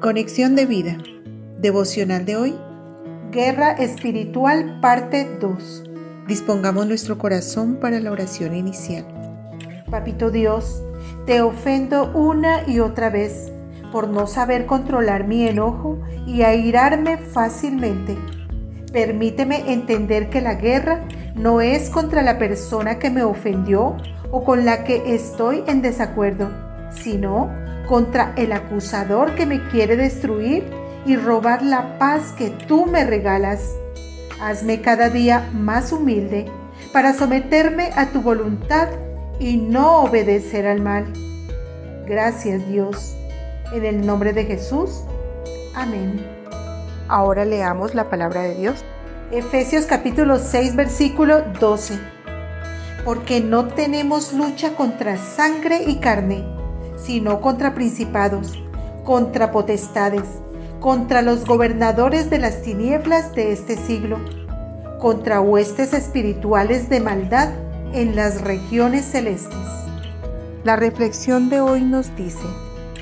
Conexión 0.00 0.56
de 0.56 0.64
vida. 0.64 0.96
Devocional 1.58 2.24
de 2.24 2.34
hoy. 2.34 2.54
Guerra 3.30 3.72
Espiritual, 3.72 4.80
parte 4.80 5.28
2. 5.38 5.90
Dispongamos 6.26 6.86
nuestro 6.86 7.18
corazón 7.18 7.76
para 7.76 8.00
la 8.00 8.10
oración 8.10 8.56
inicial. 8.56 9.04
Papito 9.90 10.30
Dios, 10.30 10.82
te 11.26 11.42
ofendo 11.42 12.12
una 12.14 12.66
y 12.66 12.80
otra 12.80 13.10
vez 13.10 13.52
por 13.92 14.08
no 14.08 14.26
saber 14.26 14.64
controlar 14.64 15.28
mi 15.28 15.46
enojo 15.46 15.98
y 16.26 16.40
airarme 16.44 17.18
fácilmente. 17.18 18.16
Permíteme 18.94 19.70
entender 19.70 20.30
que 20.30 20.40
la 20.40 20.54
guerra 20.54 21.04
no 21.34 21.60
es 21.60 21.90
contra 21.90 22.22
la 22.22 22.38
persona 22.38 22.98
que 22.98 23.10
me 23.10 23.22
ofendió 23.22 23.98
o 24.30 24.44
con 24.44 24.64
la 24.64 24.82
que 24.82 25.14
estoy 25.14 25.62
en 25.66 25.82
desacuerdo, 25.82 26.48
sino 26.90 27.50
contra 27.86 28.32
el 28.36 28.52
acusador 28.52 29.34
que 29.34 29.46
me 29.46 29.66
quiere 29.68 29.96
destruir 29.96 30.64
y 31.04 31.16
robar 31.16 31.62
la 31.62 31.98
paz 31.98 32.32
que 32.32 32.50
tú 32.50 32.86
me 32.86 33.04
regalas. 33.04 33.74
Hazme 34.40 34.80
cada 34.80 35.08
día 35.08 35.50
más 35.52 35.92
humilde 35.92 36.46
para 36.92 37.12
someterme 37.12 37.90
a 37.96 38.06
tu 38.06 38.22
voluntad 38.22 38.88
y 39.38 39.56
no 39.56 40.02
obedecer 40.02 40.66
al 40.66 40.80
mal. 40.80 41.12
Gracias 42.06 42.66
Dios. 42.68 43.16
En 43.72 43.84
el 43.84 44.06
nombre 44.06 44.32
de 44.32 44.44
Jesús. 44.44 45.02
Amén. 45.74 46.24
Ahora 47.08 47.44
leamos 47.44 47.94
la 47.94 48.08
palabra 48.08 48.42
de 48.42 48.54
Dios. 48.54 48.84
Efesios 49.32 49.86
capítulo 49.86 50.38
6 50.38 50.76
versículo 50.76 51.42
12. 51.58 51.98
Porque 53.04 53.40
no 53.40 53.66
tenemos 53.66 54.32
lucha 54.32 54.74
contra 54.74 55.16
sangre 55.16 55.82
y 55.86 55.96
carne 55.96 56.59
sino 57.04 57.40
contra 57.40 57.74
principados, 57.74 58.62
contra 59.04 59.50
potestades, 59.50 60.24
contra 60.80 61.22
los 61.22 61.44
gobernadores 61.44 62.30
de 62.30 62.38
las 62.38 62.62
tinieblas 62.62 63.34
de 63.34 63.52
este 63.52 63.76
siglo, 63.76 64.18
contra 64.98 65.40
huestes 65.40 65.92
espirituales 65.92 66.88
de 66.88 67.00
maldad 67.00 67.50
en 67.92 68.16
las 68.16 68.42
regiones 68.42 69.04
celestes. 69.04 69.56
La 70.64 70.76
reflexión 70.76 71.48
de 71.48 71.60
hoy 71.60 71.82
nos 71.82 72.14
dice, 72.16 72.46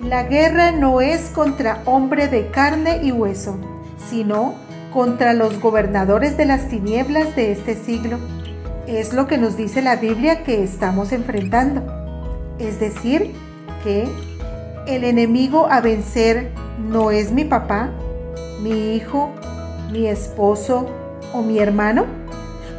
la 0.00 0.24
guerra 0.24 0.72
no 0.72 1.00
es 1.00 1.30
contra 1.30 1.82
hombre 1.84 2.28
de 2.28 2.48
carne 2.48 3.00
y 3.02 3.12
hueso, 3.12 3.56
sino 4.10 4.54
contra 4.92 5.32
los 5.32 5.60
gobernadores 5.60 6.36
de 6.36 6.46
las 6.46 6.68
tinieblas 6.68 7.36
de 7.36 7.52
este 7.52 7.76
siglo. 7.76 8.18
Es 8.86 9.12
lo 9.12 9.26
que 9.26 9.38
nos 9.38 9.56
dice 9.56 9.80
la 9.80 9.96
Biblia 9.96 10.42
que 10.42 10.62
estamos 10.62 11.12
enfrentando. 11.12 11.82
Es 12.58 12.80
decir, 12.80 13.32
que 13.82 14.08
el 14.86 15.04
enemigo 15.04 15.66
a 15.70 15.80
vencer 15.80 16.50
no 16.78 17.10
es 17.10 17.32
mi 17.32 17.44
papá, 17.44 17.90
mi 18.62 18.94
hijo, 18.94 19.30
mi 19.90 20.06
esposo 20.06 20.86
o 21.32 21.42
mi 21.42 21.58
hermano? 21.58 22.06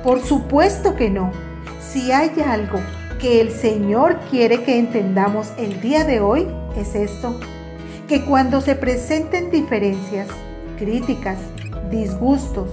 Por 0.04 0.22
supuesto 0.22 0.96
que 0.96 1.10
no. 1.10 1.32
Si 1.80 2.12
hay 2.12 2.32
algo 2.46 2.80
que 3.20 3.40
el 3.40 3.52
Señor 3.52 4.20
quiere 4.30 4.64
que 4.64 4.78
entendamos 4.78 5.54
el 5.58 5.80
día 5.80 6.04
de 6.04 6.20
hoy, 6.20 6.48
es 6.76 6.96
esto, 6.96 7.40
que 8.08 8.26
cuando 8.26 8.60
se 8.62 8.76
presenten 8.76 9.50
diferencias, 9.50 10.28
críticas, 10.78 11.38
disgustos 11.90 12.70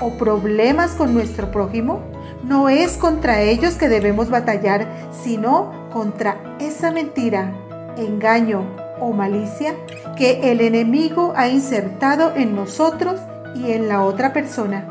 o 0.00 0.10
problemas 0.10 0.92
con 0.92 1.14
nuestro 1.14 1.50
prójimo, 1.50 2.00
no 2.42 2.68
es 2.68 2.98
contra 2.98 3.40
ellos 3.40 3.74
que 3.74 3.88
debemos 3.88 4.28
batallar, 4.28 4.86
sino 5.22 5.88
contra 5.90 6.56
esa 6.60 6.90
mentira 6.90 7.54
engaño 7.96 8.64
o 9.00 9.12
malicia 9.12 9.74
que 10.16 10.50
el 10.52 10.60
enemigo 10.60 11.32
ha 11.36 11.48
insertado 11.48 12.32
en 12.36 12.54
nosotros 12.54 13.20
y 13.54 13.72
en 13.72 13.88
la 13.88 14.02
otra 14.02 14.32
persona. 14.32 14.86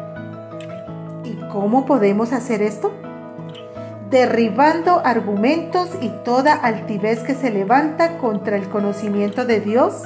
¿Y 1.23 1.35
cómo 1.51 1.85
podemos 1.85 2.33
hacer 2.33 2.61
esto? 2.61 2.91
Derribando 4.09 5.01
argumentos 5.03 5.89
y 6.01 6.09
toda 6.23 6.53
altivez 6.53 7.23
que 7.23 7.33
se 7.33 7.49
levanta 7.49 8.17
contra 8.17 8.57
el 8.57 8.69
conocimiento 8.69 9.45
de 9.45 9.59
Dios 9.59 10.03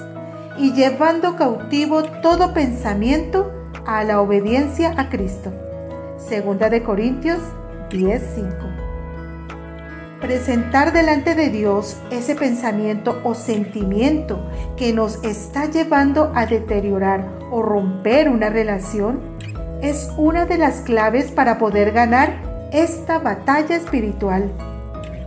y 0.57 0.73
llevando 0.73 1.35
cautivo 1.35 2.03
todo 2.03 2.53
pensamiento 2.53 3.51
a 3.85 4.03
la 4.03 4.21
obediencia 4.21 4.93
a 4.97 5.09
Cristo. 5.09 5.51
Segunda 6.17 6.69
de 6.69 6.83
Corintios 6.83 7.39
10:5 7.89 8.66
presentar 10.19 10.93
delante 10.93 11.35
de 11.35 11.49
Dios 11.49 11.97
ese 12.11 12.35
pensamiento 12.35 13.21
o 13.23 13.35
sentimiento 13.35 14.39
que 14.75 14.93
nos 14.93 15.23
está 15.23 15.69
llevando 15.69 16.31
a 16.35 16.45
deteriorar 16.45 17.27
o 17.51 17.61
romper 17.61 18.29
una 18.29 18.49
relación 18.49 19.19
es 19.81 20.09
una 20.17 20.45
de 20.45 20.57
las 20.57 20.81
claves 20.81 21.31
para 21.31 21.57
poder 21.57 21.91
ganar 21.91 22.41
esta 22.71 23.19
batalla 23.19 23.75
espiritual. 23.75 24.51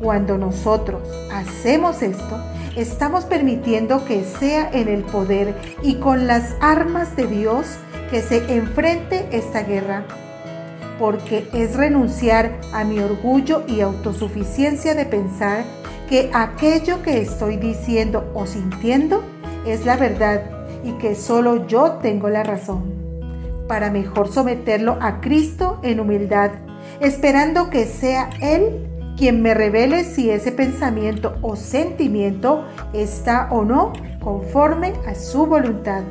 Cuando 0.01 0.39
nosotros 0.39 1.03
hacemos 1.33 2.03
esto, 2.03 2.43
estamos 2.77 3.25
permitiendo 3.25 4.05
que 4.05 4.25
sea 4.25 4.71
en 4.73 4.89
el 4.89 5.03
poder 5.05 5.55
y 5.83 5.97
con 5.97 6.27
las 6.27 6.57
armas 6.61 7.15
de 7.17 7.27
Dios 7.27 7.77
que 8.11 8.23
se 8.23 8.55
enfrente 8.55 9.29
esta 9.31 9.63
guerra 9.63 10.05
porque 11.01 11.49
es 11.55 11.77
renunciar 11.77 12.61
a 12.75 12.85
mi 12.85 13.01
orgullo 13.01 13.65
y 13.67 13.81
autosuficiencia 13.81 14.95
de 14.95 15.07
pensar 15.07 15.65
que 16.11 16.31
aquello 16.35 17.03
que 17.03 17.23
estoy 17.23 17.57
diciendo 17.57 18.31
o 18.35 18.45
sintiendo 18.45 19.25
es 19.67 19.87
la 19.87 19.97
verdad 19.97 20.43
y 20.85 20.93
que 20.93 21.15
solo 21.15 21.67
yo 21.67 21.93
tengo 22.03 22.29
la 22.29 22.43
razón, 22.43 22.93
para 23.67 23.91
mejor 23.91 24.31
someterlo 24.31 24.99
a 25.01 25.23
Cristo 25.23 25.81
en 25.83 26.01
humildad, 26.01 26.51
esperando 27.01 27.71
que 27.71 27.87
sea 27.87 28.29
Él 28.41 28.87
quien 29.17 29.43
me 29.43 29.55
revele 29.55 30.05
si 30.05 30.31
ese 30.31 30.53
pensamiento 30.53 31.37
o 31.41 31.57
sentimiento 31.57 32.65
está 32.93 33.49
o 33.51 33.65
no 33.65 33.95
conforme 34.23 34.93
a 35.07 35.15
su 35.15 35.47
voluntad, 35.47 36.03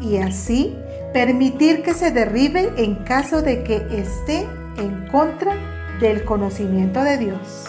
y 0.00 0.18
así 0.18 0.76
permitir 1.12 1.82
que 1.82 1.94
se 1.94 2.10
derribe 2.10 2.72
en 2.76 2.96
caso 2.96 3.42
de 3.42 3.62
que 3.62 3.76
esté 3.90 4.46
en 4.76 5.08
contra 5.10 5.54
del 6.00 6.24
conocimiento 6.24 7.02
de 7.02 7.18
Dios. 7.18 7.66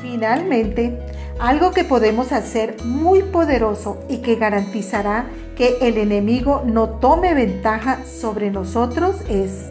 Finalmente, 0.00 0.98
algo 1.38 1.72
que 1.72 1.84
podemos 1.84 2.32
hacer 2.32 2.76
muy 2.84 3.22
poderoso 3.22 3.98
y 4.08 4.18
que 4.18 4.36
garantizará 4.36 5.26
que 5.56 5.78
el 5.80 5.98
enemigo 5.98 6.62
no 6.64 6.88
tome 6.88 7.34
ventaja 7.34 8.04
sobre 8.04 8.50
nosotros 8.50 9.16
es 9.28 9.70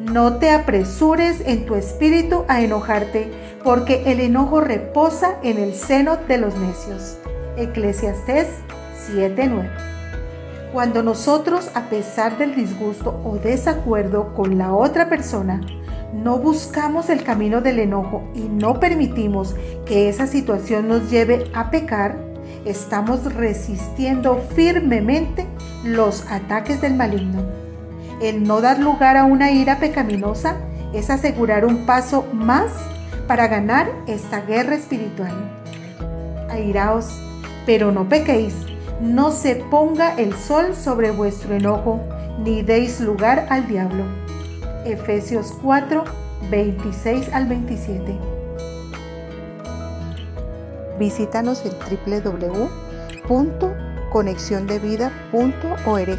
no 0.00 0.38
te 0.38 0.50
apresures 0.50 1.42
en 1.46 1.66
tu 1.66 1.74
espíritu 1.74 2.44
a 2.48 2.62
enojarte, 2.62 3.30
porque 3.62 4.02
el 4.06 4.20
enojo 4.20 4.60
reposa 4.60 5.36
en 5.42 5.58
el 5.58 5.74
seno 5.74 6.16
de 6.16 6.38
los 6.38 6.56
necios. 6.56 7.18
Eclesiastés 7.56 8.48
7:9 9.14 9.99
cuando 10.72 11.02
nosotros, 11.02 11.70
a 11.74 11.88
pesar 11.88 12.38
del 12.38 12.54
disgusto 12.54 13.20
o 13.24 13.36
desacuerdo 13.36 14.32
con 14.34 14.58
la 14.58 14.72
otra 14.72 15.08
persona, 15.08 15.60
no 16.12 16.38
buscamos 16.38 17.10
el 17.10 17.22
camino 17.22 17.60
del 17.60 17.78
enojo 17.78 18.22
y 18.34 18.42
no 18.42 18.78
permitimos 18.78 19.54
que 19.86 20.08
esa 20.08 20.26
situación 20.26 20.88
nos 20.88 21.10
lleve 21.10 21.50
a 21.54 21.70
pecar, 21.70 22.16
estamos 22.64 23.34
resistiendo 23.34 24.42
firmemente 24.54 25.46
los 25.84 26.24
ataques 26.30 26.80
del 26.80 26.94
maligno. 26.94 27.42
El 28.20 28.44
no 28.44 28.60
dar 28.60 28.78
lugar 28.78 29.16
a 29.16 29.24
una 29.24 29.50
ira 29.50 29.78
pecaminosa 29.78 30.56
es 30.92 31.10
asegurar 31.10 31.64
un 31.64 31.86
paso 31.86 32.26
más 32.32 32.70
para 33.26 33.46
ganar 33.48 33.90
esta 34.06 34.40
guerra 34.40 34.74
espiritual. 34.74 35.32
Airaos, 36.50 37.08
pero 37.64 37.92
no 37.92 38.08
pequéis 38.08 38.54
no 39.00 39.32
se 39.32 39.56
ponga 39.56 40.14
el 40.16 40.34
sol 40.34 40.74
sobre 40.74 41.10
vuestro 41.10 41.54
enojo, 41.54 42.00
ni 42.44 42.62
deis 42.62 43.00
lugar 43.00 43.46
al 43.48 43.66
diablo. 43.66 44.04
Efesios 44.84 45.54
4, 45.62 46.04
26 46.50 47.32
al 47.32 47.46
27. 47.46 48.18
Visítanos 50.98 51.64
en 51.64 51.72
www.conexiondevida.org. 53.28 56.18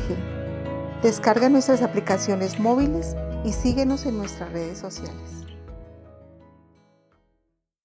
Descarga 1.03 1.49
nuestras 1.49 1.83
aplicaciones 1.83 2.59
móviles 2.59 3.15
y 3.43 3.53
síguenos 3.53 4.05
en 4.05 4.17
nuestras 4.17 4.51
redes 4.51 4.77
sociales. 4.79 5.50